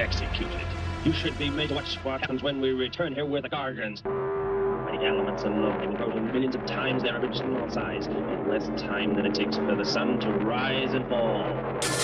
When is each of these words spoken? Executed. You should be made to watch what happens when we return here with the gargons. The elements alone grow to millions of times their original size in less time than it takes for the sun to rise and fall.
Executed. 0.00 0.60
You 1.04 1.12
should 1.12 1.38
be 1.38 1.50
made 1.50 1.68
to 1.68 1.74
watch 1.76 1.96
what 2.02 2.20
happens 2.20 2.42
when 2.42 2.60
we 2.60 2.72
return 2.72 3.14
here 3.14 3.26
with 3.26 3.44
the 3.44 3.48
gargons. 3.48 4.02
The 4.02 5.00
elements 5.04 5.44
alone 5.44 5.94
grow 5.94 6.10
to 6.10 6.20
millions 6.20 6.56
of 6.56 6.66
times 6.66 7.02
their 7.02 7.16
original 7.16 7.70
size 7.70 8.06
in 8.06 8.48
less 8.48 8.66
time 8.80 9.14
than 9.14 9.24
it 9.24 9.34
takes 9.34 9.56
for 9.56 9.76
the 9.76 9.84
sun 9.84 10.18
to 10.20 10.30
rise 10.30 10.94
and 10.94 11.08
fall. 11.08 12.03